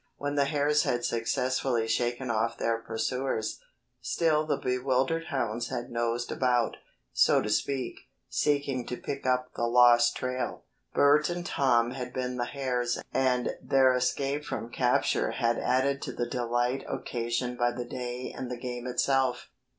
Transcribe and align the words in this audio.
When 0.17 0.33
the 0.33 0.45
hares 0.45 0.81
had 0.81 1.05
successfully 1.05 1.87
shaken 1.87 2.31
off 2.31 2.57
their 2.57 2.79
pursuers, 2.79 3.59
still 4.01 4.47
the 4.47 4.57
bewildered 4.57 5.25
hounds 5.27 5.67
had 5.67 5.91
nosed 5.91 6.31
about, 6.31 6.77
so 7.13 7.39
to 7.39 7.49
speak, 7.51 7.99
seeking 8.27 8.87
to 8.87 8.97
pick 8.97 9.27
up 9.27 9.53
the 9.53 9.67
lost 9.67 10.15
trail. 10.17 10.63
Bert 10.95 11.29
and 11.29 11.45
Tom 11.45 11.91
had 11.91 12.13
been 12.13 12.37
the 12.37 12.45
hares 12.45 12.97
and 13.13 13.51
their 13.61 13.93
escape 13.93 14.43
from 14.43 14.71
capture 14.71 15.29
had 15.33 15.59
added 15.59 16.01
to 16.01 16.11
the 16.11 16.25
delight 16.27 16.83
occasioned 16.89 17.59
by 17.59 17.71
the 17.71 17.85
day 17.85 18.33
and 18.35 18.49
the 18.49 18.57
game 18.57 18.87
itself. 18.87 19.49